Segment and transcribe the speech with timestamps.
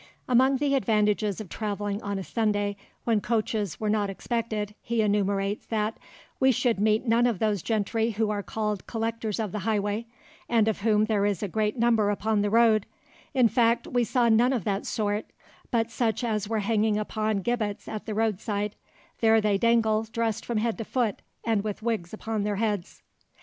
[0.27, 5.67] Among the advantages of travelling on a Sunday when coaches were not expected, he enumerates
[5.67, 5.97] that
[6.39, 10.07] "we should meet none of those gentry who are called collectors of the highway,
[10.49, 12.87] and of whom there is a great number upon the road;
[13.35, 15.27] in fact we saw none of that sort,
[15.69, 18.73] but such as were hanging upon gibbets at the road side;
[19.19, 23.03] there they dangle, dressed from head to foot, and with wigs upon their heads."